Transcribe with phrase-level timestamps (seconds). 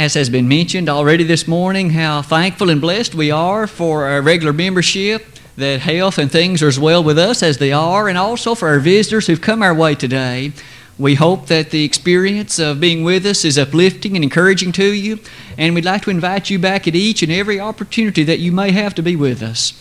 [0.00, 4.22] As has been mentioned already this morning, how thankful and blessed we are for our
[4.22, 5.26] regular membership,
[5.58, 8.68] that health and things are as well with us as they are, and also for
[8.68, 10.52] our visitors who've come our way today.
[10.98, 15.18] We hope that the experience of being with us is uplifting and encouraging to you,
[15.58, 18.70] and we'd like to invite you back at each and every opportunity that you may
[18.70, 19.74] have to be with us.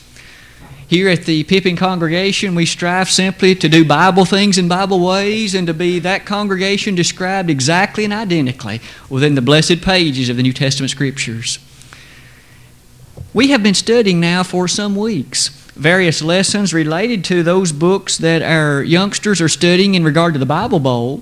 [0.90, 5.54] Here at the Pippin congregation, we strive simply to do Bible things in Bible ways
[5.54, 10.42] and to be that congregation described exactly and identically within the blessed pages of the
[10.42, 11.60] New Testament Scriptures.
[13.36, 18.42] We have been studying now for some weeks various lessons related to those books that
[18.42, 21.22] our youngsters are studying in regard to the Bible Bowl.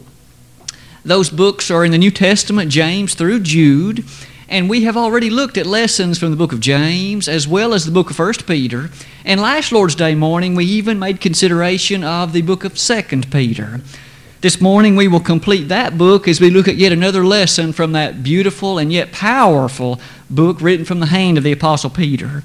[1.03, 4.05] Those books are in the New Testament, James through Jude.
[4.49, 7.83] And we have already looked at lessons from the book of James as well as
[7.83, 8.89] the book of 1 Peter.
[9.25, 13.81] And last Lord's Day morning, we even made consideration of the book of 2 Peter.
[14.39, 17.91] This morning, we will complete that book as we look at yet another lesson from
[17.91, 22.43] that beautiful and yet powerful book written from the hand of the Apostle Peter.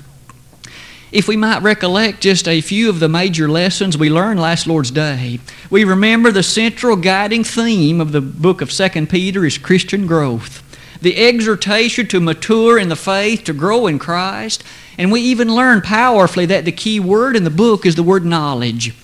[1.12, 4.90] If we might recollect just a few of the major lessons we learned last Lord's
[4.90, 5.38] Day,
[5.70, 10.62] we remember the central guiding theme of the book of 2 Peter is Christian growth
[11.02, 14.64] the exhortation to mature in the faith, to grow in Christ.
[14.96, 18.24] And we even learn powerfully that the key word in the book is the word
[18.24, 18.94] knowledge.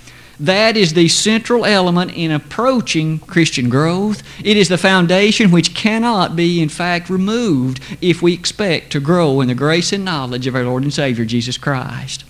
[0.41, 4.23] That is the central element in approaching Christian growth.
[4.45, 9.41] It is the foundation which cannot be, in fact, removed if we expect to grow
[9.41, 12.25] in the grace and knowledge of our Lord and Savior Jesus Christ.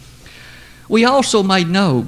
[0.88, 2.06] We also made note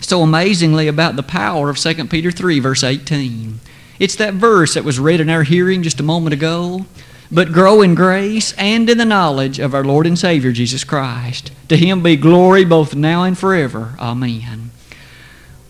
[0.00, 3.60] so amazingly about the power of 2 Peter 3, verse 18.
[3.98, 6.86] It's that verse that was read in our hearing just a moment ago.
[7.30, 11.50] But grow in grace and in the knowledge of our Lord and Savior Jesus Christ.
[11.68, 13.94] To Him be glory both now and forever.
[13.98, 14.70] Amen.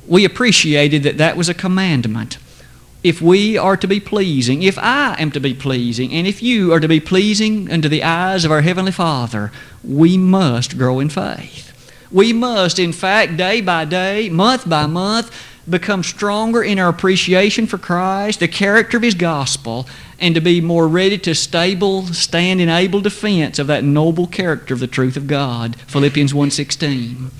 [0.06, 2.38] We appreciated that that was a commandment.
[3.02, 6.72] If we are to be pleasing, if I am to be pleasing, and if you
[6.72, 9.52] are to be pleasing unto the eyes of our Heavenly Father,
[9.84, 11.72] we must grow in faith.
[12.10, 15.30] We must, in fact, day by day, month by month,
[15.70, 19.86] become stronger in our appreciation for Christ, the character of His gospel,
[20.18, 24.74] and to be more ready to stable, stand in able defense of that noble character
[24.74, 25.76] of the truth of God.
[25.82, 27.30] Philippians 1.16.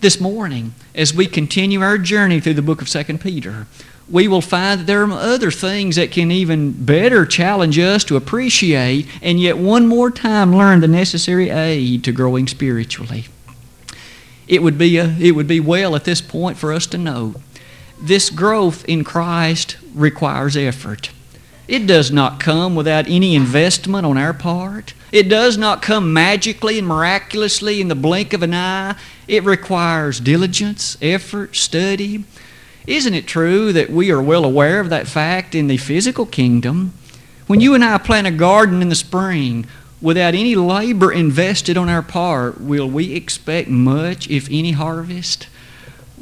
[0.00, 3.66] This morning, as we continue our journey through the book of 2 Peter,
[4.10, 8.16] we will find that there are other things that can even better challenge us to
[8.16, 13.26] appreciate and yet one more time learn the necessary aid to growing spiritually.
[14.46, 17.36] It would be, a, it would be well at this point for us to note
[18.00, 21.10] this growth in Christ requires effort.
[21.66, 24.94] It does not come without any investment on our part.
[25.12, 28.96] It does not come magically and miraculously in the blink of an eye.
[29.26, 32.24] It requires diligence, effort, study.
[32.86, 36.94] Isn't it true that we are well aware of that fact in the physical kingdom?
[37.46, 39.66] When you and I plant a garden in the spring,
[40.00, 45.48] without any labor invested on our part, will we expect much, if any, harvest?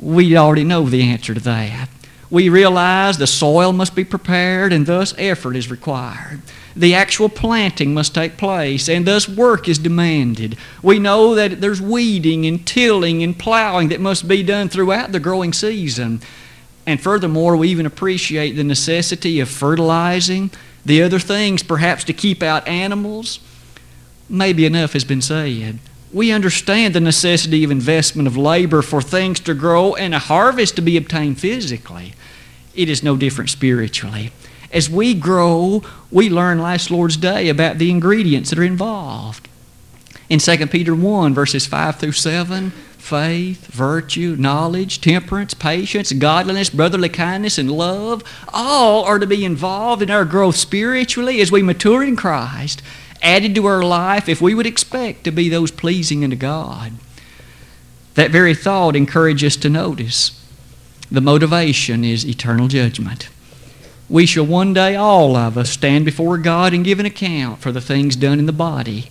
[0.01, 1.89] We already know the answer to that.
[2.31, 6.43] We realize the soil must be prepared and thus effort is required.
[6.75, 10.59] The actual planting must take place and thus work is demanded.
[10.83, 15.21] We know that there's weeding and tilling and plowing that must be done throughout the
[15.21, 16.21] growing season.
[16.85, 20.51] And furthermore, we even appreciate the necessity of fertilizing,
[20.85, 23.41] the other things perhaps to keep out animals.
[24.29, 25.79] Maybe enough has been said
[26.17, 30.75] we understand the necessity of investment of labor for things to grow and a harvest
[30.75, 32.15] to be obtained physically.
[32.75, 34.33] It is no different spiritually.
[34.73, 39.47] As we grow, we learn last Lord's Day about the ingredients that are involved.
[40.31, 47.11] In 2 Peter 1, verses 5 through 7, faith, virtue, knowledge, temperance, patience, godliness, brotherly
[47.11, 48.25] kindness, and love
[48.55, 52.81] all are to be involved in our growth spiritually as we mature in Christ
[53.23, 56.93] added to our life if we would expect to be those pleasing unto God.
[58.15, 60.43] That very thought encourages us to notice
[61.11, 63.29] the motivation is eternal judgment.
[64.09, 67.73] We shall one day, all of us, stand before God and give an account for
[67.73, 69.11] the things done in the body.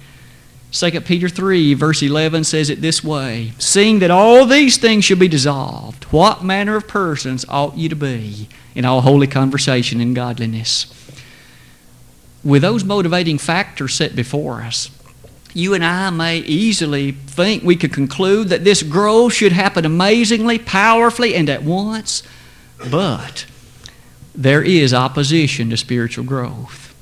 [0.72, 5.18] 2 Peter 3, verse 11 says it this way Seeing that all these things shall
[5.18, 10.16] be dissolved, what manner of persons ought ye to be in all holy conversation and
[10.16, 10.95] godliness?
[12.46, 14.92] With those motivating factors set before us,
[15.54, 20.60] you and I may easily think we could conclude that this growth should happen amazingly,
[20.60, 22.24] powerfully, and at once.
[22.92, 23.46] But
[24.36, 26.94] there is opposition to spiritual growth.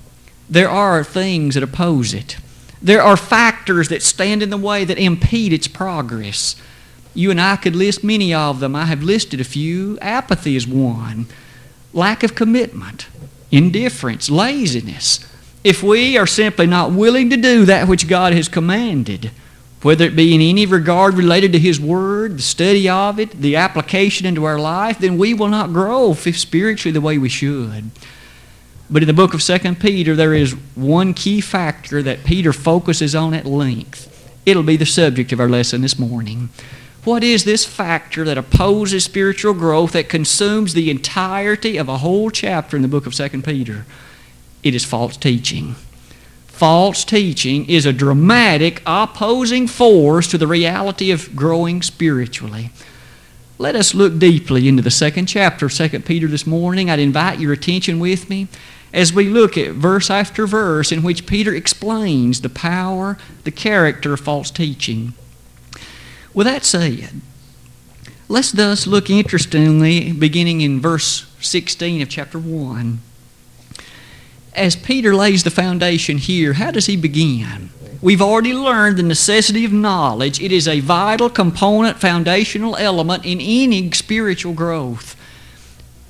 [0.49, 2.37] There are things that oppose it.
[2.81, 6.55] There are factors that stand in the way that impede its progress.
[7.15, 8.75] You and I could list many of them.
[8.75, 9.97] I have listed a few.
[9.99, 11.25] Apathy is one,
[11.91, 13.07] lack of commitment,
[13.51, 15.25] indifference, laziness,
[15.63, 19.31] if we are simply not willing to do that which God has commanded,
[19.81, 23.55] whether it be in any regard related to His Word, the study of it, the
[23.55, 27.91] application into our life, then we will not grow spiritually the way we should.
[28.89, 33.15] But in the book of 2 Peter, there is one key factor that Peter focuses
[33.15, 34.09] on at length.
[34.45, 36.49] It'll be the subject of our lesson this morning.
[37.03, 42.29] What is this factor that opposes spiritual growth that consumes the entirety of a whole
[42.29, 43.85] chapter in the book of 2 Peter?
[44.63, 45.75] It is false teaching.
[46.47, 52.71] False teaching is a dramatic opposing force to the reality of growing spiritually.
[53.57, 56.89] Let us look deeply into the second chapter of 2 Peter this morning.
[56.89, 58.47] I'd invite your attention with me
[58.93, 64.13] as we look at verse after verse in which Peter explains the power, the character
[64.13, 65.13] of false teaching.
[66.33, 67.21] With that said,
[68.27, 72.99] let's thus look interestingly beginning in verse 16 of chapter 1.
[74.55, 77.71] As Peter lays the foundation here, how does he begin?
[78.03, 80.41] We've already learned the necessity of knowledge.
[80.41, 85.15] It is a vital component, foundational element in any spiritual growth.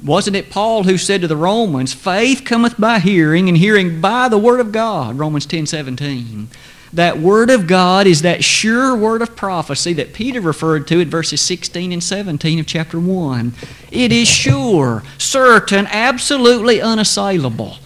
[0.04, 4.28] Wasn't it Paul who said to the Romans, Faith cometh by hearing, and hearing by
[4.28, 5.18] the Word of God?
[5.18, 6.50] Romans 10 17.
[6.92, 11.10] That Word of God is that sure word of prophecy that Peter referred to in
[11.10, 13.54] verses 16 and 17 of chapter 1.
[13.92, 17.78] It is sure, certain, absolutely unassailable.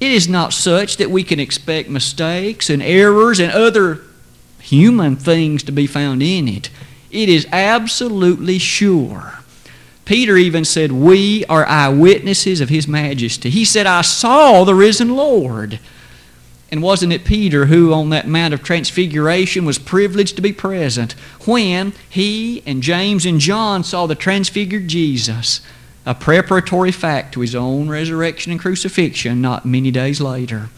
[0.00, 4.00] It is not such that we can expect mistakes and errors and other
[4.58, 6.70] human things to be found in it.
[7.10, 9.40] It is absolutely sure.
[10.04, 13.50] Peter even said, We are eyewitnesses of His majesty.
[13.50, 15.78] He said, I saw the risen Lord.
[16.72, 21.12] And wasn't it Peter who, on that Mount of Transfiguration, was privileged to be present
[21.44, 25.60] when he and James and John saw the transfigured Jesus,
[26.06, 30.68] a preparatory fact to his own resurrection and crucifixion not many days later?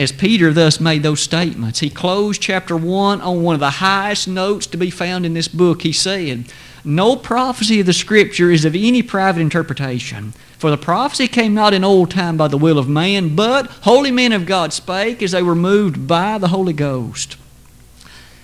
[0.00, 4.26] As Peter thus made those statements, he closed chapter 1 on one of the highest
[4.26, 5.82] notes to be found in this book.
[5.82, 6.46] He said,
[6.82, 10.32] No prophecy of the Scripture is of any private interpretation.
[10.58, 14.10] For the prophecy came not in old time by the will of man, but holy
[14.10, 17.36] men of God spake as they were moved by the Holy Ghost.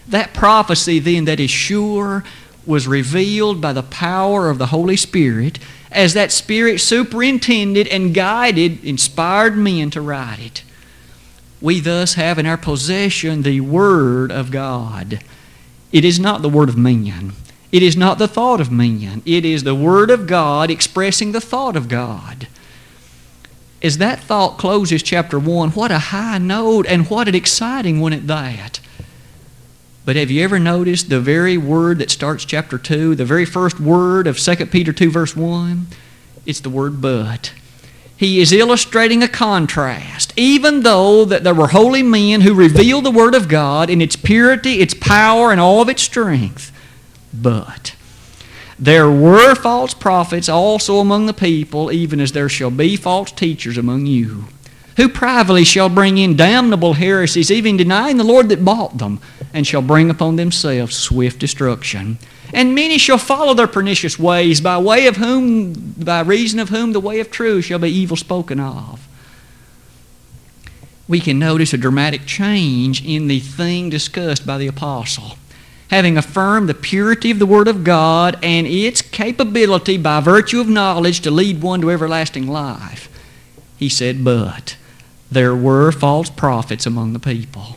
[0.06, 2.24] That prophecy, then, that is sure,
[2.68, 5.58] was revealed by the power of the Holy Spirit
[5.90, 10.62] as that Spirit superintended and guided inspired men to write it.
[11.60, 15.24] We thus have in our possession the Word of God.
[15.90, 17.32] It is not the Word of man.
[17.72, 21.40] It is not the thought of man, it is the Word of God expressing the
[21.40, 22.48] thought of God.
[23.82, 28.12] As that thought closes chapter 1, what a high note and what an exciting one
[28.12, 28.80] at that.
[30.08, 33.78] But have you ever noticed the very word that starts chapter 2, the very first
[33.78, 35.86] word of 2 Peter 2, verse 1?
[36.46, 37.52] It's the word but.
[38.16, 40.32] He is illustrating a contrast.
[40.34, 44.16] Even though that there were holy men who revealed the Word of God in its
[44.16, 46.72] purity, its power, and all of its strength,
[47.34, 47.94] but
[48.78, 53.76] there were false prophets also among the people, even as there shall be false teachers
[53.76, 54.46] among you,
[54.98, 59.20] who privately shall bring in damnable heresies, even denying the Lord that bought them,
[59.54, 62.18] and shall bring upon themselves swift destruction.
[62.52, 66.92] And many shall follow their pernicious ways, by way of whom, by reason of whom
[66.92, 69.06] the way of truth shall be evil spoken of.
[71.06, 75.38] We can notice a dramatic change in the thing discussed by the apostle
[75.90, 80.68] having affirmed the purity of the Word of God and its capability by virtue of
[80.68, 83.08] knowledge to lead one to everlasting life,
[83.78, 84.76] he said, But
[85.30, 87.76] there were false prophets among the people.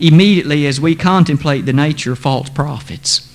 [0.00, 3.26] Immediately, as we contemplate the nature of false prophets,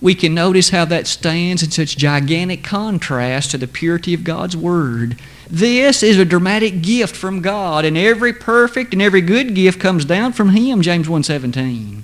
[0.00, 4.56] we can notice how that stands in such gigantic contrast to the purity of God's
[4.56, 5.18] Word.
[5.48, 10.04] This is a dramatic gift from God, and every perfect and every good gift comes
[10.04, 12.02] down from Him, James 1.17.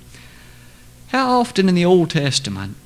[1.09, 2.77] How often in the Old Testament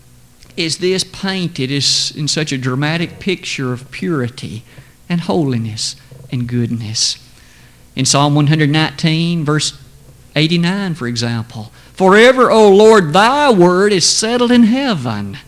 [0.56, 4.62] is this painted as in such a dramatic picture of purity
[5.08, 5.96] and holiness
[6.32, 7.23] and goodness?
[7.96, 9.78] In Psalm 119, verse
[10.34, 15.38] 89, for example, Forever, O Lord, thy word is settled in heaven.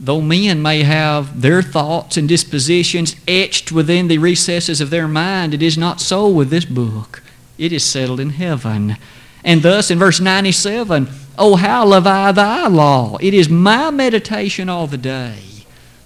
[0.00, 5.54] Though men may have their thoughts and dispositions etched within the recesses of their mind,
[5.54, 7.22] it is not so with this book.
[7.58, 8.96] It is settled in heaven.
[9.44, 13.16] And thus, in verse 97, Oh, how love I thy law!
[13.20, 15.38] It is my meditation all the day.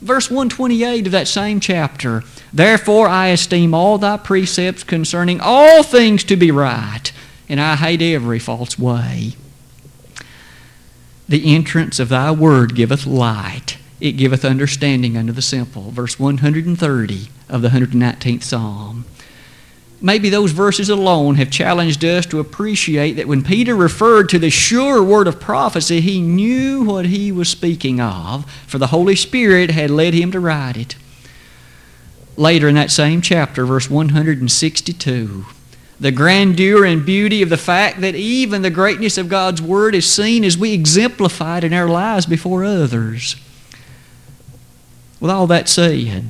[0.02, 6.24] Verse 128 of that same chapter Therefore I esteem all thy precepts concerning all things
[6.24, 7.12] to be right,
[7.48, 9.34] and I hate every false way.
[11.28, 15.90] The entrance of thy word giveth light, it giveth understanding unto the simple.
[15.90, 19.04] Verse 130 of the 119th Psalm.
[20.00, 24.48] Maybe those verses alone have challenged us to appreciate that when Peter referred to the
[24.48, 29.72] sure word of prophecy, he knew what he was speaking of, for the Holy Spirit
[29.72, 30.94] had led him to write it.
[32.38, 35.45] Later in that same chapter, verse 162,
[35.99, 40.09] the grandeur and beauty of the fact that even the greatness of God's Word is
[40.09, 43.35] seen as we exemplify it in our lives before others.
[45.18, 46.26] With all that said,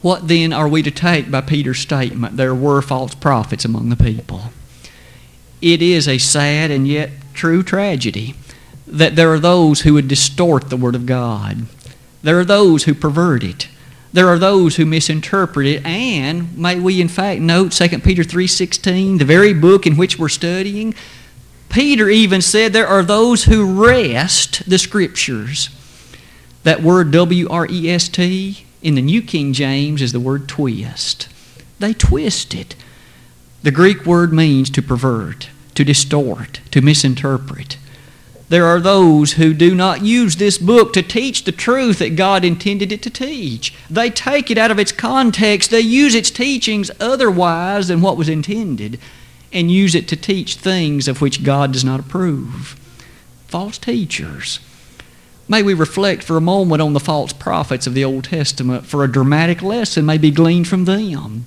[0.00, 2.36] what then are we to take by Peter's statement?
[2.36, 4.42] There were false prophets among the people.
[5.60, 8.36] It is a sad and yet true tragedy
[8.86, 11.66] that there are those who would distort the Word of God.
[12.22, 13.66] There are those who pervert it.
[14.14, 19.18] There are those who misinterpret it, and may we in fact note 2 Peter 3.16,
[19.18, 20.94] the very book in which we're studying,
[21.68, 25.68] Peter even said there are those who wrest the Scriptures.
[26.62, 31.28] That word W-R-E-S-T in the New King James is the word twist.
[31.80, 32.76] They twist it.
[33.64, 37.78] The Greek word means to pervert, to distort, to misinterpret.
[38.54, 42.44] There are those who do not use this book to teach the truth that God
[42.44, 43.74] intended it to teach.
[43.90, 48.28] They take it out of its context, they use its teachings otherwise than what was
[48.28, 49.00] intended,
[49.52, 52.78] and use it to teach things of which God does not approve.
[53.48, 54.60] False teachers.
[55.48, 59.02] May we reflect for a moment on the false prophets of the Old Testament, for
[59.02, 61.46] a dramatic lesson may be gleaned from them.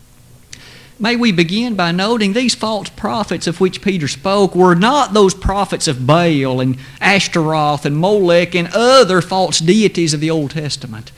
[0.99, 5.35] May we begin by noting these false prophets of which Peter spoke were not those
[5.35, 11.11] prophets of Baal and Ashtaroth and Molech and other false deities of the Old Testament.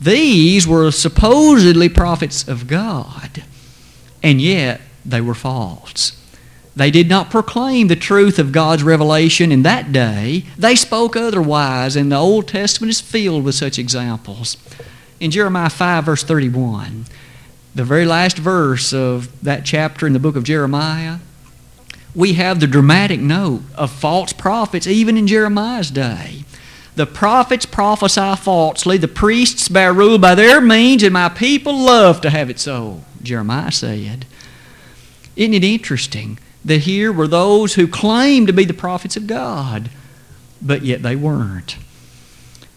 [0.00, 3.42] These were supposedly prophets of God,
[4.22, 6.12] and yet they were false.
[6.76, 10.44] They did not proclaim the truth of God's revelation in that day.
[10.58, 14.58] They spoke otherwise, and the Old Testament is filled with such examples.
[15.18, 17.06] In Jeremiah 5, verse 31,
[17.76, 21.18] the very last verse of that chapter in the book of Jeremiah,
[22.14, 26.44] we have the dramatic note of false prophets even in Jeremiah's day.
[26.96, 32.20] The prophets prophesy falsely, the priests bear rule by their means, and my people love
[32.22, 34.26] to have it so, Jeremiah said.
[35.36, 36.38] Isn't it interesting?
[36.66, 39.88] that here were those who claimed to be the prophets of God,
[40.60, 41.76] but yet they weren't.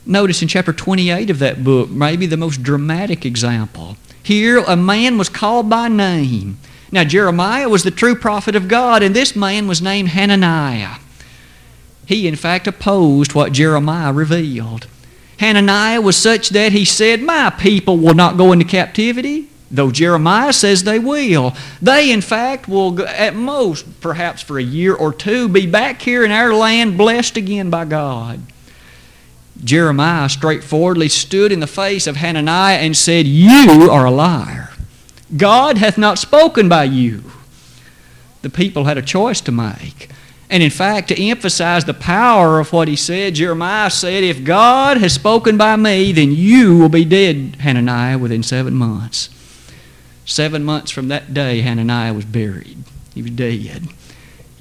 [0.06, 3.98] Notice in chapter 28 of that book, maybe the most dramatic example.
[4.24, 6.60] Here, a man was called by name.
[6.91, 10.98] Now, Jeremiah was the true prophet of God, and this man was named Hananiah.
[12.06, 14.88] He, in fact, opposed what Jeremiah revealed.
[15.38, 20.53] Hananiah was such that he said, My people will not go into captivity though Jeremiah
[20.53, 21.53] says they will.
[21.82, 26.24] They, in fact, will, at most, perhaps for a year or two, be back here
[26.24, 28.41] in our land blessed again by God.
[29.63, 34.70] Jeremiah straightforwardly stood in the face of Hananiah and said, You are a liar.
[35.36, 37.24] God hath not spoken by you.
[38.42, 40.10] The people had a choice to make.
[40.50, 44.98] And in fact, to emphasize the power of what he said, Jeremiah said, If God
[44.98, 49.30] has spoken by me, then you will be dead, Hananiah, within seven months.
[50.25, 52.78] Seven months from that day, Hananiah was buried.
[53.13, 53.89] He was dead.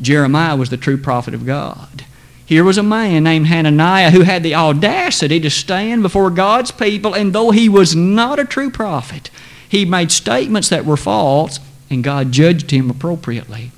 [0.00, 2.05] Jeremiah was the true prophet of God.
[2.49, 7.12] Here was a man named Hananiah who had the audacity to stand before God's people,
[7.12, 9.28] and though he was not a true prophet,
[9.69, 13.71] he made statements that were false, and God judged him appropriately.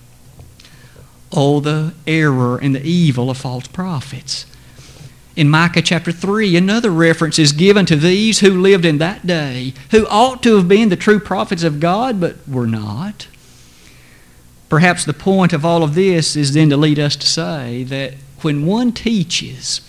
[1.33, 4.47] Oh, the error and the evil of false prophets.
[5.35, 9.75] In Micah chapter 3, another reference is given to these who lived in that day,
[9.91, 13.27] who ought to have been the true prophets of God, but were not.
[14.69, 18.15] Perhaps the point of all of this is then to lead us to say that
[18.43, 19.81] when one teaches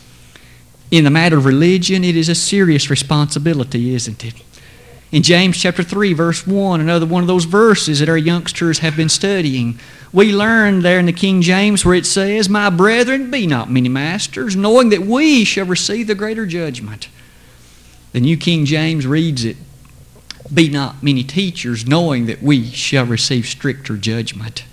[0.91, 4.35] in the matter of religion, it is a serious responsibility, isn't it?
[5.11, 8.95] In James chapter 3, verse 1, another one of those verses that our youngsters have
[8.95, 9.77] been studying,
[10.13, 13.89] we learn there in the King James where it says, My brethren, be not many
[13.89, 17.09] masters, knowing that we shall receive the greater judgment.
[18.13, 19.57] The New King James reads it,
[20.53, 24.63] Be not many teachers, knowing that we shall receive stricter judgment.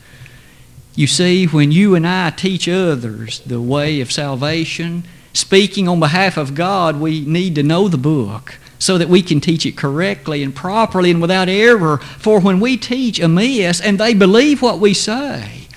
[0.99, 6.37] You see, when you and I teach others the way of salvation, speaking on behalf
[6.37, 10.43] of God, we need to know the book so that we can teach it correctly
[10.43, 11.99] and properly and without error.
[11.99, 15.69] For when we teach amiss and they believe what we say,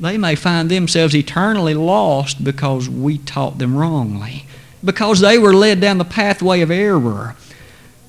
[0.00, 4.46] they may find themselves eternally lost because we taught them wrongly,
[4.84, 7.36] because they were led down the pathway of error.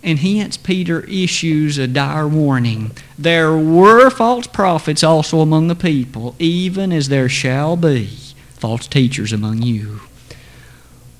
[0.04, 2.92] And hence, Peter issues a dire warning.
[3.18, 8.10] There were false prophets also among the people, even as there shall be
[8.54, 10.02] false teachers among you.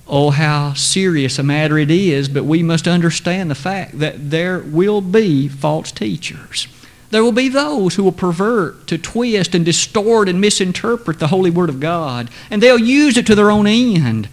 [0.08, 4.60] Oh, how serious a matter it is, but we must understand the fact that there
[4.60, 6.68] will be false teachers.
[7.10, 11.50] There will be those who will pervert, to twist, and distort and misinterpret the Holy
[11.50, 14.30] Word of God, and they'll use it to their own end.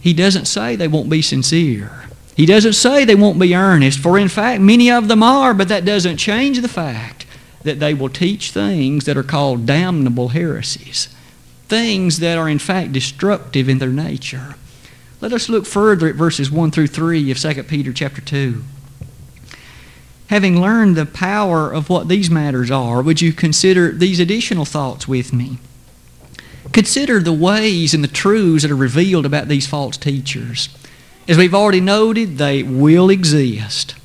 [0.00, 2.05] He doesn't say they won't be sincere.
[2.36, 5.68] He doesn't say they won't be earnest, for in fact, many of them are, but
[5.68, 7.24] that doesn't change the fact
[7.62, 11.08] that they will teach things that are called damnable heresies,
[11.68, 14.54] things that are in fact destructive in their nature.
[15.22, 18.62] Let us look further at verses 1 through 3 of 2 Peter chapter 2.
[20.28, 25.08] Having learned the power of what these matters are, would you consider these additional thoughts
[25.08, 25.58] with me?
[26.72, 30.68] Consider the ways and the truths that are revealed about these false teachers.
[31.28, 33.96] As we've already noted, they will exist.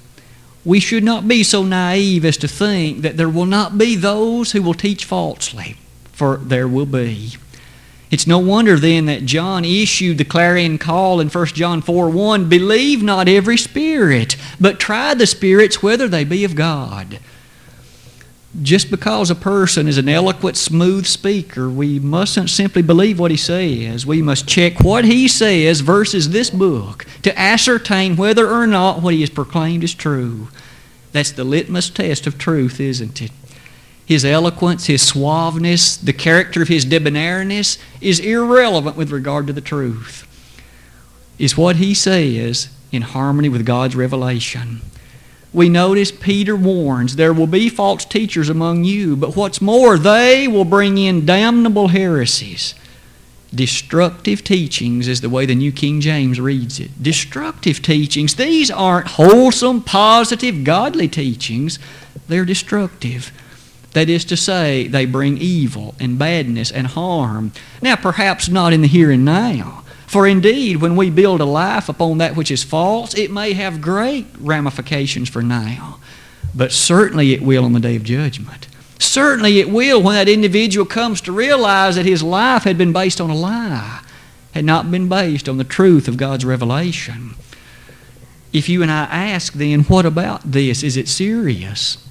[0.65, 4.51] We should not be so naive as to think that there will not be those
[4.51, 5.75] who will teach falsely,
[6.11, 7.33] for there will be.
[8.09, 12.49] It's no wonder then that John issued the clarion call in 1 John 4 1
[12.49, 17.19] Believe not every spirit, but try the spirits whether they be of God.
[18.61, 23.37] Just because a person is an eloquent, smooth speaker, we mustn't simply believe what he
[23.37, 24.05] says.
[24.05, 29.13] We must check what he says versus this book to ascertain whether or not what
[29.13, 30.49] he has proclaimed is true.
[31.13, 33.31] That's the litmus test of truth, isn't it?
[34.11, 39.61] his eloquence, his suaveness, the character of his debonairness is irrelevant with regard to the
[39.61, 40.27] truth.
[41.39, 44.81] Is what he says in harmony with God's revelation?
[45.53, 50.47] We notice Peter warns there will be false teachers among you, but what's more, they
[50.47, 52.73] will bring in damnable heresies.
[53.53, 57.03] Destructive teachings is the way the New King James reads it.
[57.03, 58.35] Destructive teachings.
[58.35, 61.77] These aren't wholesome, positive, godly teachings.
[62.29, 63.33] They're destructive.
[63.91, 67.51] That is to say, they bring evil and badness and harm.
[67.81, 69.80] Now, perhaps not in the here and now.
[70.11, 73.79] For indeed, when we build a life upon that which is false, it may have
[73.79, 75.99] great ramifications for now.
[76.53, 78.67] But certainly it will on the day of judgment.
[78.99, 83.21] Certainly it will when that individual comes to realize that his life had been based
[83.21, 84.03] on a lie,
[84.53, 87.35] had not been based on the truth of God's revelation.
[88.51, 90.83] If you and I ask then, what about this?
[90.83, 92.05] Is it serious?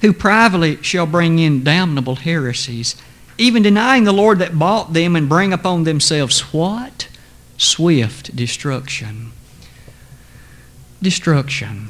[0.00, 2.96] who privately shall bring in damnable heresies,
[3.40, 7.08] even denying the Lord that bought them and bring upon themselves what?
[7.56, 9.32] Swift destruction.
[11.02, 11.88] Destruction.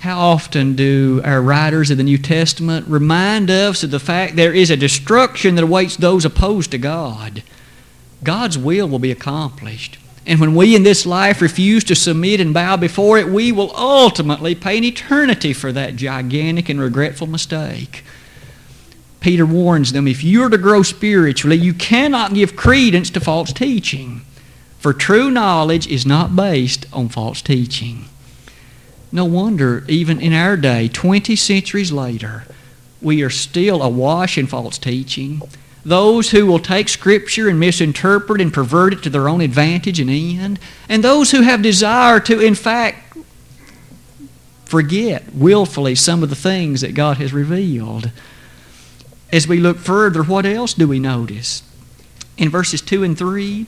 [0.00, 4.52] How often do our writers of the New Testament remind us of the fact there
[4.52, 7.42] is a destruction that awaits those opposed to God?
[8.22, 9.98] God's will will be accomplished.
[10.26, 13.74] And when we in this life refuse to submit and bow before it, we will
[13.76, 18.04] ultimately pay an eternity for that gigantic and regretful mistake.
[19.24, 23.54] Peter warns them if you are to grow spiritually, you cannot give credence to false
[23.54, 24.20] teaching,
[24.78, 28.04] for true knowledge is not based on false teaching.
[29.10, 32.44] No wonder, even in our day, 20 centuries later,
[33.00, 35.40] we are still awash in false teaching
[35.86, 40.10] those who will take Scripture and misinterpret and pervert it to their own advantage and
[40.10, 43.16] end, and those who have desire to, in fact,
[44.66, 48.10] forget willfully some of the things that God has revealed.
[49.34, 51.64] As we look further, what else do we notice?
[52.36, 53.66] In verses 2 and 3,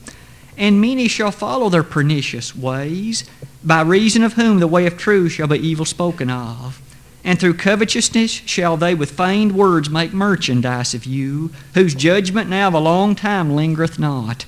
[0.57, 3.25] and many shall follow their pernicious ways,
[3.65, 6.81] by reason of whom the way of truth shall be evil spoken of.
[7.21, 12.69] And through covetousness shall they with feigned words make merchandise of you, whose judgment now
[12.69, 14.45] of a long time lingereth not,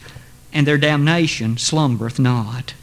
[0.53, 2.75] and their damnation slumbereth not.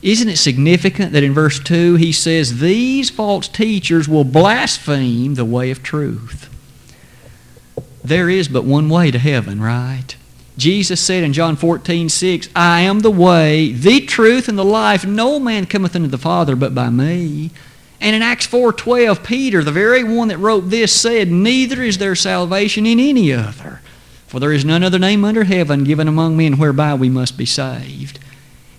[0.00, 5.44] Isn't it significant that in verse 2 he says, These false teachers will blaspheme the
[5.44, 6.49] way of truth?
[8.02, 10.16] There is but one way to heaven, right?
[10.56, 15.06] Jesus said in John 14, 6, I am the way, the truth, and the life.
[15.06, 17.50] No man cometh unto the Father but by me.
[18.00, 22.14] And in Acts 4:12, Peter, the very one that wrote this, said, "Neither is there
[22.14, 23.80] salvation in any other,
[24.26, 27.44] for there is none other name under heaven given among men whereby we must be
[27.44, 28.18] saved."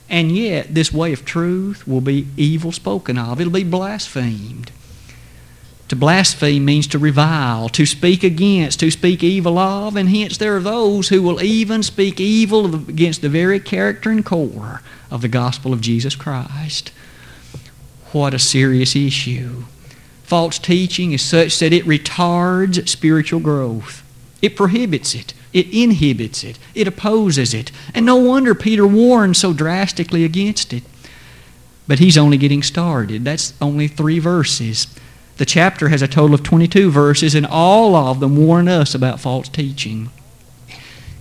[0.09, 3.39] And yet, this way of truth will be evil spoken of.
[3.39, 4.71] It'll be blasphemed.
[5.91, 10.55] To blaspheme means to revile, to speak against, to speak evil of, and hence there
[10.55, 15.27] are those who will even speak evil against the very character and core of the
[15.27, 16.93] gospel of Jesus Christ.
[18.13, 19.65] What a serious issue.
[20.23, 24.01] False teaching is such that it retards spiritual growth.
[24.41, 25.33] It prohibits it.
[25.51, 26.57] It inhibits it.
[26.73, 27.69] It opposes it.
[27.93, 30.83] And no wonder Peter warned so drastically against it.
[31.85, 33.25] But he's only getting started.
[33.25, 34.87] That's only three verses.
[35.41, 39.19] The chapter has a total of 22 verses, and all of them warn us about
[39.19, 40.11] false teaching.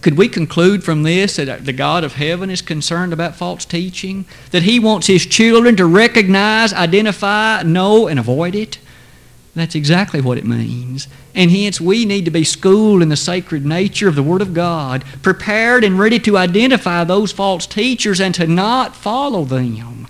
[0.02, 4.26] Could we conclude from this that the God of heaven is concerned about false teaching?
[4.50, 8.76] That He wants His children to recognize, identify, know, and avoid it?
[9.54, 11.08] That's exactly what it means.
[11.34, 14.52] And hence, we need to be schooled in the sacred nature of the Word of
[14.52, 20.06] God, prepared and ready to identify those false teachers and to not follow them,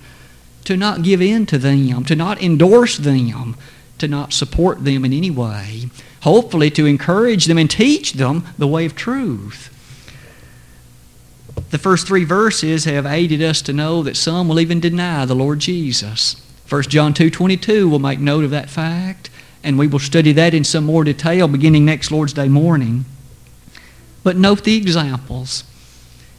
[0.65, 3.55] to not give in to them, to not endorse them,
[4.01, 5.89] to not support them in any way.
[6.23, 9.75] Hopefully, to encourage them and teach them the way of truth.
[11.71, 15.37] The first three verses have aided us to know that some will even deny the
[15.37, 16.45] Lord Jesus.
[16.69, 19.31] 1 John 2.22 will make note of that fact,
[19.63, 23.05] and we will study that in some more detail beginning next Lord's Day morning.
[24.23, 25.65] But note the examples.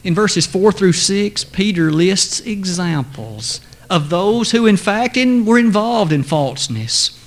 [0.04, 5.58] In verses 4 through 6, Peter lists examples of those who, in fact, in, were
[5.58, 7.18] involved in falseness.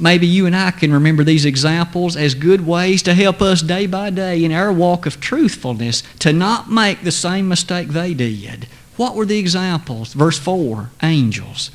[0.00, 3.86] Maybe you and I can remember these examples as good ways to help us day
[3.86, 8.66] by day in our walk of truthfulness to not make the same mistake they did.
[8.96, 10.14] What were the examples?
[10.14, 11.70] Verse 4 angels.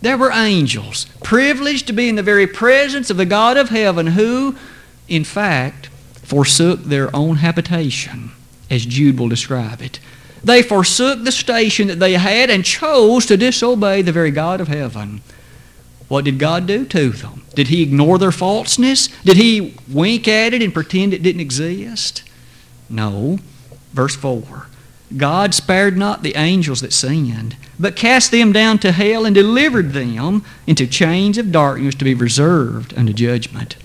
[0.00, 4.08] There were angels, privileged to be in the very presence of the God of heaven,
[4.08, 4.56] who,
[5.06, 8.32] in fact, forsook their own habitation,
[8.70, 10.00] as Jude will describe it.
[10.42, 14.68] They forsook the station that they had and chose to disobey the very God of
[14.68, 15.20] heaven.
[16.12, 17.40] What did God do to them?
[17.54, 19.08] Did He ignore their falseness?
[19.24, 22.22] Did He wink at it and pretend it didn't exist?
[22.90, 23.38] No.
[23.94, 24.66] Verse 4
[25.16, 29.94] God spared not the angels that sinned, but cast them down to hell and delivered
[29.94, 33.76] them into chains of darkness to be reserved unto judgment.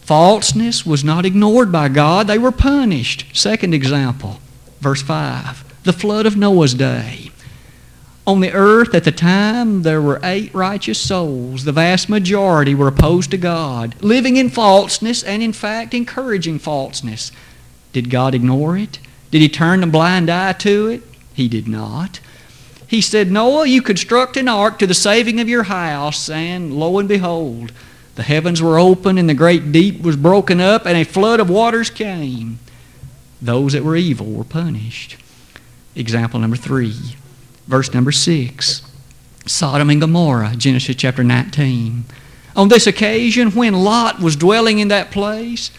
[0.00, 3.26] Falseness was not ignored by God, they were punished.
[3.34, 4.40] Second example,
[4.80, 7.31] verse 5 the flood of Noah's day.
[8.24, 11.64] On the earth at the time, there were eight righteous souls.
[11.64, 17.32] The vast majority were opposed to God, living in falseness and, in fact, encouraging falseness.
[17.92, 19.00] Did God ignore it?
[19.32, 21.02] Did He turn a blind eye to it?
[21.34, 22.20] He did not.
[22.86, 26.98] He said, Noah, you construct an ark to the saving of your house, and lo
[26.98, 27.72] and behold,
[28.14, 31.50] the heavens were open, and the great deep was broken up, and a flood of
[31.50, 32.60] waters came.
[33.40, 35.16] Those that were evil were punished.
[35.96, 37.16] Example number three
[37.66, 38.82] verse number 6.
[39.46, 42.04] Sodom and Gomorrah, Genesis chapter 19.
[42.54, 45.70] On this occasion, when Lot was dwelling in that place,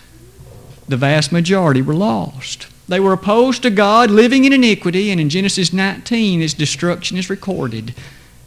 [0.88, 2.68] the vast majority were lost.
[2.88, 7.30] They were opposed to God, living in iniquity, and in Genesis 19, its destruction is
[7.30, 7.94] recorded.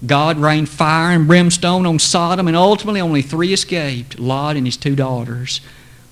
[0.04, 4.76] God rained fire and brimstone on Sodom, and ultimately only three escaped Lot and his
[4.76, 5.60] two daughters.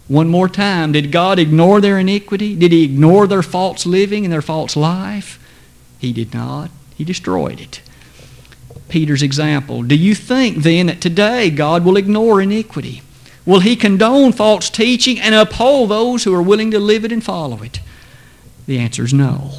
[0.09, 2.55] One more time, did God ignore their iniquity?
[2.55, 5.39] Did He ignore their false living and their false life?
[5.99, 6.71] He did not.
[6.97, 7.81] He destroyed it.
[8.89, 9.83] Peter's example.
[9.83, 13.03] Do you think then that today God will ignore iniquity?
[13.47, 17.23] Will he condone false teaching and uphold those who are willing to live it and
[17.23, 17.81] follow it?
[18.67, 19.51] The answer is no.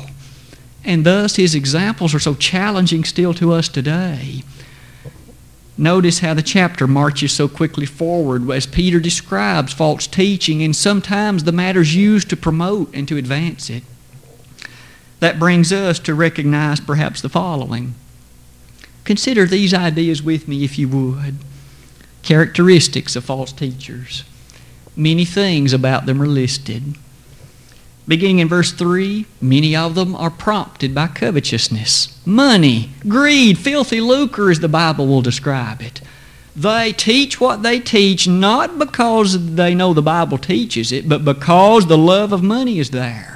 [0.84, 4.44] And thus his examples are so challenging still to us today.
[5.78, 11.44] Notice how the chapter marches so quickly forward as Peter describes false teaching and sometimes
[11.44, 13.84] the matters used to promote and to advance it.
[15.20, 17.96] That brings us to recognize perhaps the following.
[19.04, 21.36] Consider these ideas with me, if you would.
[22.24, 24.24] Characteristics of false teachers.
[24.96, 26.96] Many things about them are listed.
[28.08, 34.52] Beginning in verse 3, many of them are prompted by covetousness, money, greed, filthy lucre,
[34.52, 36.02] as the Bible will describe it.
[36.56, 41.88] They teach what they teach not because they know the Bible teaches it, but because
[41.88, 43.35] the love of money is there.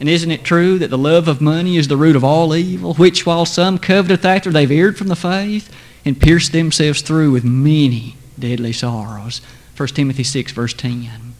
[0.00, 2.94] And isn't it true that the love of money is the root of all evil,
[2.94, 5.70] which while some coveteth after they've erred from the faith
[6.06, 9.42] and pierced themselves through with many deadly sorrows?
[9.76, 11.34] 1 Timothy 6, verse 10.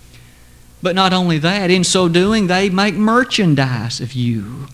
[0.82, 4.66] But not only that, in so doing, they make merchandise of you.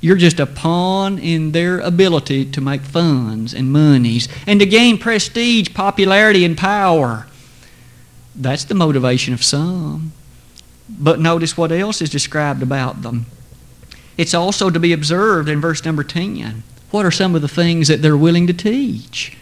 [0.00, 4.98] You're just a pawn in their ability to make funds and monies and to gain
[4.98, 7.26] prestige, popularity, and power.
[8.34, 10.12] That's the motivation of some.
[10.88, 13.26] But notice what else is described about them.
[14.16, 16.62] It's also to be observed in verse number 10.
[16.90, 19.36] What are some of the things that they're willing to teach?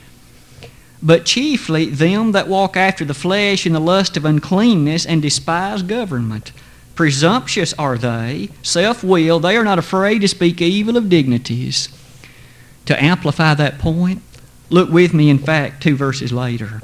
[1.02, 5.82] But chiefly them that walk after the flesh in the lust of uncleanness and despise
[5.82, 6.52] government.
[6.94, 11.88] Presumptuous are they, self willed, they are not afraid to speak evil of dignities.
[12.86, 14.22] To amplify that point,
[14.70, 16.80] look with me, in fact, two verses later.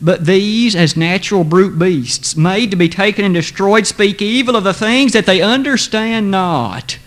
[0.00, 4.64] But these, as natural brute beasts, made to be taken and destroyed, speak evil of
[4.64, 6.98] the things that they understand not.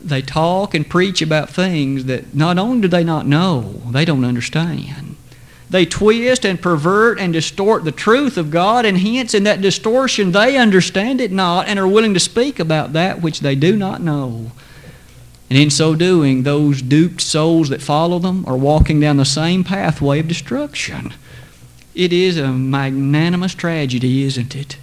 [0.00, 4.24] They talk and preach about things that not only do they not know, they don't
[4.24, 5.16] understand.
[5.68, 10.32] They twist and pervert and distort the truth of God, and hence in that distortion
[10.32, 14.02] they understand it not and are willing to speak about that which they do not
[14.02, 14.52] know.
[15.48, 19.64] And in so doing, those duped souls that follow them are walking down the same
[19.64, 21.14] pathway of destruction.
[21.94, 24.76] It is a magnanimous tragedy, isn't it?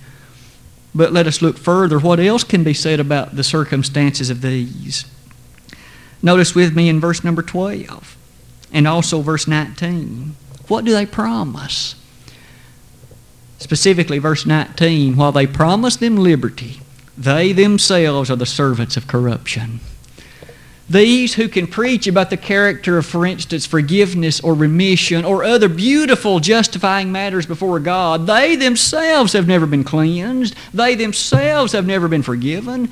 [0.94, 2.00] But let us look further.
[2.00, 5.06] What else can be said about the circumstances of these?
[6.22, 8.18] Notice with me in verse number 12
[8.72, 10.36] and also verse 19.
[10.68, 11.96] What do they promise?
[13.58, 16.82] Specifically, verse 19 while they promise them liberty,
[17.18, 19.80] they themselves are the servants of corruption.
[20.90, 25.70] These who can preach about the character of, for instance, forgiveness or remission or other
[25.70, 30.56] beautiful justifying matters before God, they themselves have never been cleansed.
[30.74, 32.92] They themselves have never been forgiven.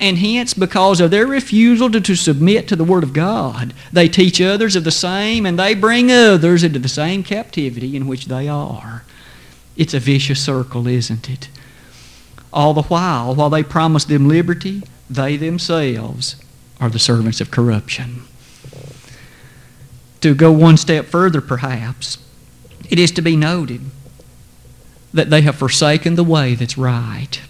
[0.00, 4.08] And hence, because of their refusal to, to submit to the Word of God, they
[4.08, 8.24] teach others of the same and they bring others into the same captivity in which
[8.24, 9.04] they are.
[9.76, 11.48] It's a vicious circle, isn't it?
[12.54, 16.36] All the while, while they promise them liberty, they themselves
[16.84, 18.24] are the servants of corruption.
[20.20, 22.18] To go one step further, perhaps,
[22.90, 23.80] it is to be noted
[25.14, 27.40] that they have forsaken the way that's right.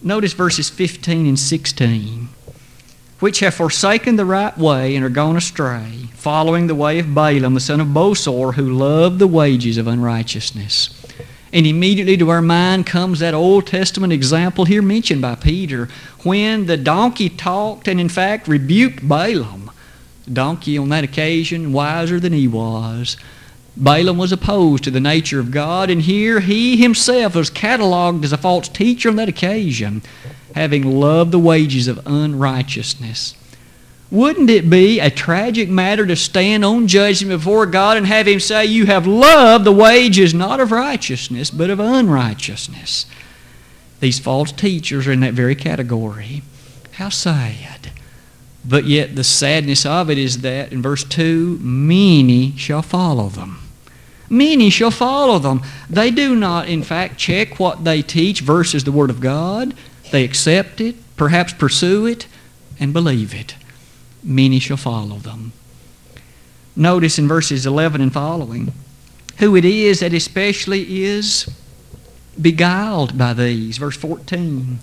[0.00, 2.28] Notice verses 15 and 16.
[3.18, 7.54] Which have forsaken the right way and are gone astray, following the way of Balaam,
[7.54, 10.99] the son of Bosor, who loved the wages of unrighteousness.
[11.52, 15.88] And immediately to our mind comes that Old Testament example here mentioned by Peter
[16.22, 19.70] when the donkey talked and, in fact, rebuked Balaam.
[20.24, 23.16] The donkey, on that occasion, wiser than he was.
[23.76, 28.32] Balaam was opposed to the nature of God, and here he himself was cataloged as
[28.32, 30.02] a false teacher on that occasion,
[30.54, 33.34] having loved the wages of unrighteousness.
[34.10, 38.40] Wouldn't it be a tragic matter to stand on judgment before God and have Him
[38.40, 43.06] say, You have loved the wages not of righteousness, but of unrighteousness?
[44.00, 46.42] These false teachers are in that very category.
[46.92, 47.92] How sad.
[48.64, 53.58] But yet, the sadness of it is that in verse 2 many shall follow them.
[54.28, 55.62] Many shall follow them.
[55.88, 59.74] They do not, in fact, check what they teach versus the Word of God.
[60.10, 62.26] They accept it, perhaps pursue it,
[62.78, 63.54] and believe it
[64.22, 65.52] many shall follow them.
[66.76, 68.72] Notice in verses 11 and following
[69.38, 71.50] who it is that especially is
[72.40, 73.78] beguiled by these.
[73.78, 74.78] Verse 14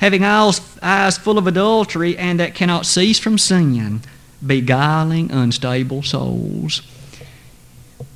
[0.00, 4.00] having eyes full of adultery and that cannot cease from sin,
[4.44, 6.80] beguiling unstable souls.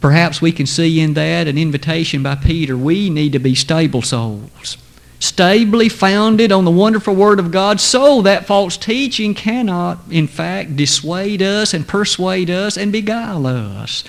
[0.01, 2.77] Perhaps we can see in that an invitation by Peter.
[2.77, 4.79] We need to be stable souls
[5.19, 10.77] stably founded on the wonderful Word of God so that false teaching cannot, in fact,
[10.77, 14.05] dissuade us and persuade us and beguile us.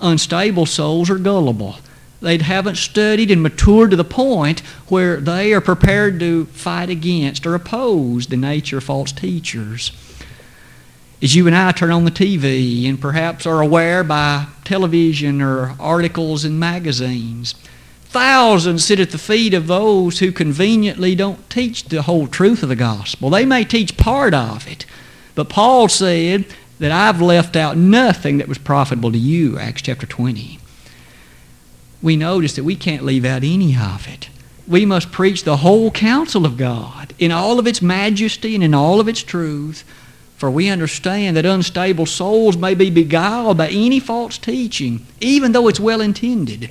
[0.00, 1.76] Unstable souls are gullible.
[2.20, 7.46] They haven't studied and matured to the point where they are prepared to fight against
[7.46, 9.92] or oppose the nature of false teachers.
[11.22, 15.74] As you and I turn on the TV and perhaps are aware by television or
[15.80, 17.54] articles in magazines,
[18.08, 22.70] Thousands sit at the feet of those who conveniently don't teach the whole truth of
[22.70, 23.28] the gospel.
[23.28, 24.86] They may teach part of it,
[25.34, 26.46] but Paul said
[26.78, 30.58] that I've left out nothing that was profitable to you, Acts chapter 20.
[32.00, 34.30] We notice that we can't leave out any of it.
[34.66, 38.72] We must preach the whole counsel of God in all of its majesty and in
[38.72, 39.84] all of its truth.
[40.38, 45.68] For we understand that unstable souls may be beguiled by any false teaching, even though
[45.68, 46.70] it's well intended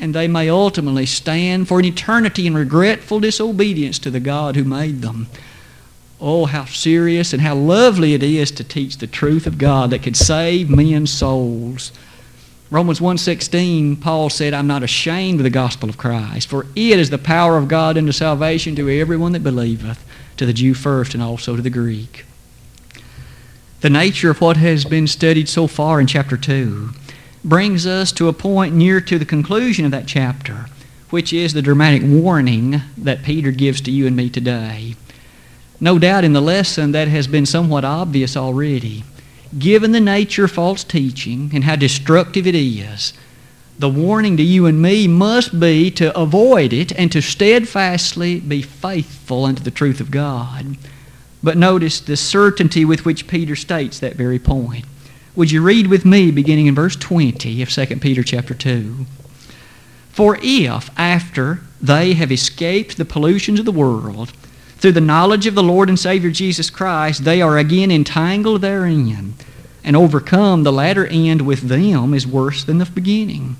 [0.00, 4.64] and they may ultimately stand for an eternity in regretful disobedience to the God who
[4.64, 5.28] made them.
[6.20, 10.02] Oh, how serious and how lovely it is to teach the truth of God that
[10.02, 11.92] could save men's souls.
[12.70, 17.08] Romans 1.16, Paul said, I'm not ashamed of the gospel of Christ, for it is
[17.08, 20.04] the power of God unto salvation to everyone that believeth,
[20.36, 22.26] to the Jew first and also to the Greek.
[23.80, 26.90] The nature of what has been studied so far in chapter 2
[27.44, 30.66] brings us to a point near to the conclusion of that chapter,
[31.10, 34.96] which is the dramatic warning that Peter gives to you and me today.
[35.80, 39.04] No doubt in the lesson that has been somewhat obvious already.
[39.58, 43.12] Given the nature of false teaching and how destructive it is,
[43.78, 48.60] the warning to you and me must be to avoid it and to steadfastly be
[48.60, 50.76] faithful unto the truth of God.
[51.42, 54.84] But notice the certainty with which Peter states that very point.
[55.38, 59.06] Would you read with me beginning in verse 20 of 2 Peter chapter 2?
[60.10, 64.32] For if, after they have escaped the pollutions of the world,
[64.78, 69.34] through the knowledge of the Lord and Savior Jesus Christ, they are again entangled therein,
[69.84, 73.54] and overcome, the latter end with them is worse than the beginning.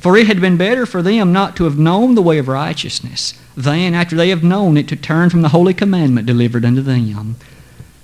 [0.00, 3.32] For it had been better for them not to have known the way of righteousness,
[3.56, 7.36] than, after they have known it, to turn from the holy commandment delivered unto them.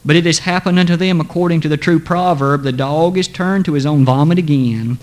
[0.04, 3.64] But it has happened unto them according to the true proverb the dog is turned
[3.66, 4.98] to his own vomit again,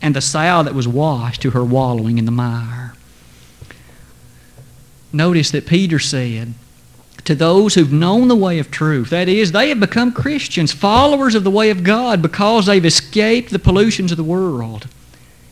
[0.00, 2.94] and the sow that was washed to her wallowing in the mire.
[5.12, 6.54] Notice that Peter said,
[7.26, 9.10] to those who've known the way of truth.
[9.10, 13.50] That is, they have become Christians, followers of the way of God, because they've escaped
[13.50, 14.86] the pollutions of the world.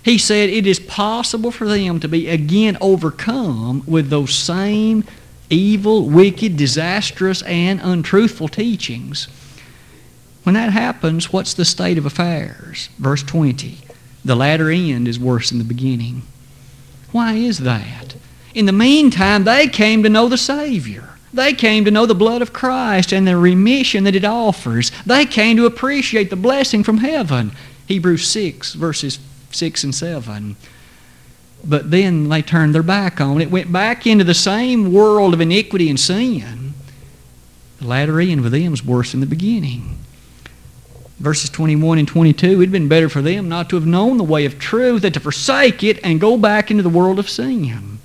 [0.05, 5.05] He said it is possible for them to be again overcome with those same
[5.55, 9.29] evil, wicked, disastrous, and untruthful teachings.
[10.43, 12.91] When that happens, what's the state of affairs?
[12.99, 13.79] Verse 20
[14.25, 16.23] The latter end is worse than the beginning.
[17.13, 18.17] Why is that?
[18.55, 21.11] In the meantime, they came to know the Savior.
[21.33, 24.93] They came to know the blood of Christ and the remission that it offers.
[25.05, 27.51] They came to appreciate the blessing from heaven.
[27.87, 29.19] Hebrews 6, verses
[29.51, 30.57] 6 and 7.
[31.65, 35.41] But then they turned their back on it, went back into the same world of
[35.41, 36.75] iniquity and sin.
[37.81, 39.99] The latter end with them is worse than the beginning.
[41.19, 44.25] Verses 21 and 22, it had been better for them not to have known the
[44.25, 47.99] way of truth than to forsake it and go back into the world of sin.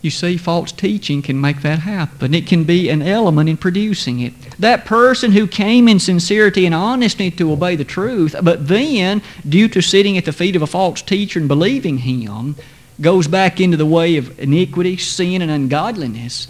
[0.00, 2.32] You see, false teaching can make that happen.
[2.32, 4.32] It can be an element in producing it.
[4.58, 9.68] That person who came in sincerity and honesty to obey the truth, but then, due
[9.68, 12.54] to sitting at the feet of a false teacher and believing him,
[13.00, 16.46] goes back into the way of iniquity, sin, and ungodliness.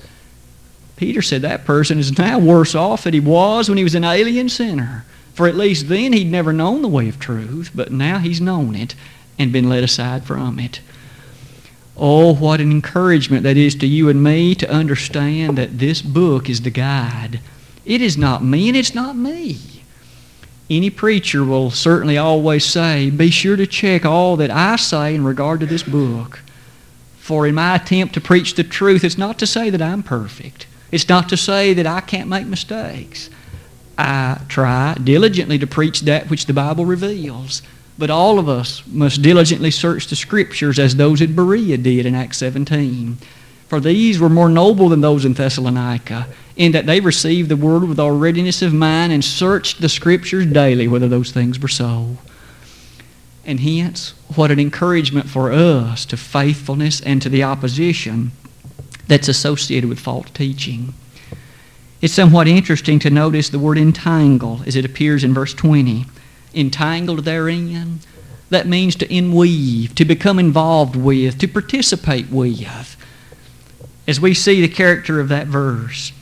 [0.96, 4.04] Peter said that person is now worse off than he was when he was an
[4.04, 5.04] alien sinner.
[5.32, 8.74] For at least then he'd never known the way of truth, but now he's known
[8.74, 8.94] it
[9.38, 10.80] and been led aside from it.
[11.98, 16.48] Oh, what an encouragement that is to you and me to understand that this book
[16.48, 17.40] is the guide.
[17.84, 19.58] It is not me and it's not me.
[20.70, 25.24] Any preacher will certainly always say, Be sure to check all that I say in
[25.24, 26.40] regard to this book.
[27.18, 30.66] For in my attempt to preach the truth, it's not to say that I'm perfect.
[30.92, 33.28] It's not to say that I can't make mistakes.
[33.96, 37.62] I try diligently to preach that which the Bible reveals.
[37.98, 42.14] But all of us must diligently search the Scriptures as those in Berea did in
[42.14, 43.18] Acts 17.
[43.66, 47.82] For these were more noble than those in Thessalonica, in that they received the Word
[47.84, 52.16] with all readiness of mind and searched the Scriptures daily whether those things were so.
[53.44, 58.30] And hence, what an encouragement for us to faithfulness and to the opposition
[59.08, 60.94] that's associated with false teaching.
[62.00, 66.06] It's somewhat interesting to notice the word entangle as it appears in verse 20
[66.58, 68.00] entangled therein.
[68.50, 72.96] That means to inweave, to become involved with, to participate with.
[74.06, 76.12] As we see the character of that verse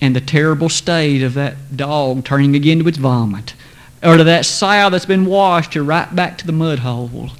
[0.00, 3.54] and the terrible state of that dog turning again to its vomit,
[4.02, 7.30] or to that sow that's been washed to right back to the mud hole,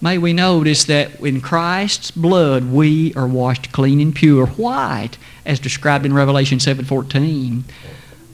[0.00, 5.16] may we notice that in Christ's blood we are washed clean and pure, white,
[5.46, 7.64] as described in Revelation 7:14.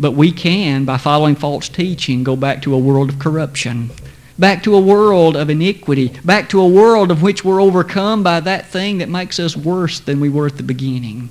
[0.01, 3.91] But we can, by following false teaching, go back to a world of corruption,
[4.39, 8.41] back to a world of iniquity, back to a world of which we're overcome by
[8.41, 11.31] that thing that makes us worse than we were at the beginning.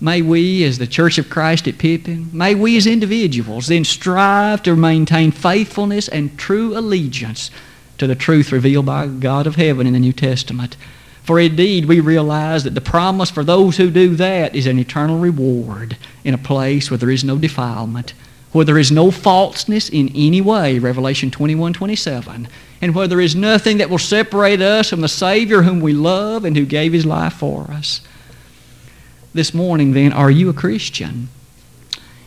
[0.00, 4.62] May we, as the Church of Christ at Pippin, may we as individuals then strive
[4.62, 7.50] to maintain faithfulness and true allegiance
[7.98, 10.76] to the truth revealed by God of heaven in the New Testament.
[11.22, 15.18] For indeed, we realize that the promise for those who do that is an eternal
[15.18, 18.14] reward in a place where there is no defilement,
[18.52, 22.48] where there is no falseness in any way, Revelation 21 27,
[22.80, 26.44] and where there is nothing that will separate us from the Savior whom we love
[26.44, 28.00] and who gave his life for us.
[29.32, 31.28] This morning, then, are you a Christian?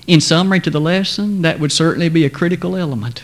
[0.08, 3.24] In summary to the lesson, that would certainly be a critical element.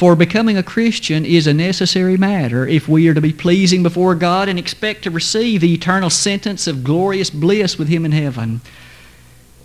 [0.00, 4.14] For becoming a Christian is a necessary matter if we are to be pleasing before
[4.14, 8.62] God and expect to receive the eternal sentence of glorious bliss with Him in heaven.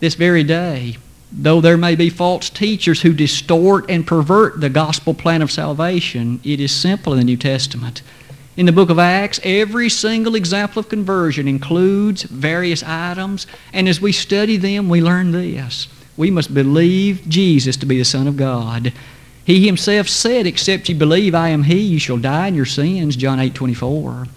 [0.01, 0.97] This very day,
[1.31, 6.41] though there may be false teachers who distort and pervert the gospel plan of salvation,
[6.43, 8.01] it is simple in the New Testament.
[8.57, 14.01] In the book of Acts, every single example of conversion includes various items, and as
[14.01, 15.87] we study them, we learn this.
[16.17, 18.91] We must believe Jesus to be the Son of God.
[19.45, 23.15] He himself said, Except ye believe I am he, you shall die in your sins,
[23.15, 24.27] John 8 24.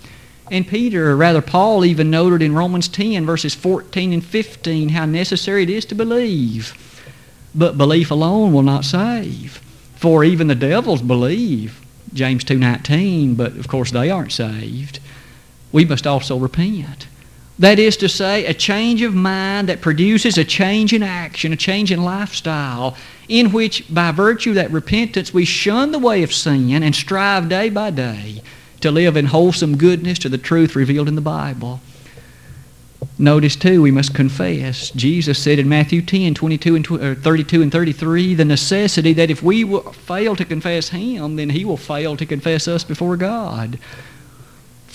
[0.50, 5.06] And Peter, or rather Paul, even noted in Romans 10, verses 14 and 15, how
[5.06, 6.74] necessary it is to believe.
[7.54, 9.62] But belief alone will not save.
[9.96, 11.80] For even the devils believe,
[12.12, 15.00] James 2.19, but of course they aren't saved.
[15.72, 17.06] We must also repent.
[17.58, 21.56] That is to say, a change of mind that produces a change in action, a
[21.56, 22.96] change in lifestyle,
[23.28, 27.48] in which, by virtue of that repentance, we shun the way of sin and strive
[27.48, 28.42] day by day
[28.80, 31.80] to live in wholesome goodness to the truth revealed in the Bible.
[33.18, 34.90] Notice too, we must confess.
[34.90, 39.42] Jesus said in Matthew 10, 22 and tw- 32 and 33, the necessity that if
[39.42, 43.80] we fail to confess Him, then He will fail to confess us before God.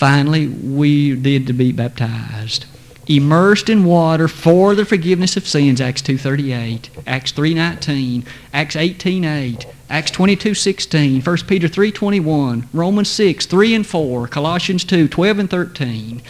[0.04, 2.66] Finally, we did to be baptized.
[3.06, 10.10] Immersed in water for the forgiveness of sins, Acts 2.38, Acts 3.19, Acts 18.8, Acts
[10.10, 16.20] 22.16, 1 Peter 3.21, Romans 6, 3 and 4, Colossians 2, 12 and 13.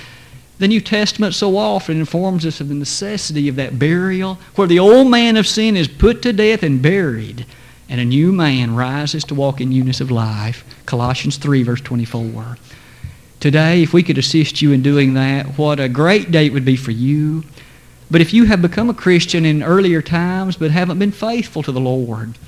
[0.61, 4.79] The New Testament so often informs us of the necessity of that burial, where the
[4.79, 7.45] old man of sin is put to death and buried,
[7.89, 10.65] and a new man rises to walk in newness of life.
[10.87, 12.57] Colossians 3, verse 24.
[13.45, 16.65] Today, if we could assist you in doing that, what a great day it would
[16.65, 17.45] be for you.
[18.11, 21.71] But if you have become a Christian in earlier times but haven't been faithful to
[21.71, 22.39] the Lord,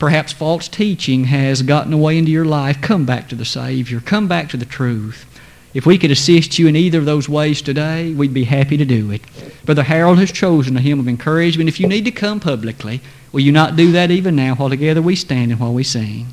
[0.00, 4.00] perhaps false teaching has gotten away into your life, come back to the Savior.
[4.00, 5.24] Come back to the truth.
[5.72, 8.84] If we could assist you in either of those ways today, we'd be happy to
[8.84, 9.22] do it.
[9.64, 11.68] Brother Harold has chosen a hymn of encouragement.
[11.68, 15.00] If you need to come publicly, will you not do that even now while together
[15.00, 16.26] we stand and while we sing?